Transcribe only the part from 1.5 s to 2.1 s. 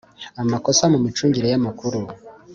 amakuru